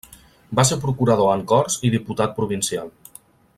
[0.59, 2.93] Va ser Procurador en Corts i diputat provincial.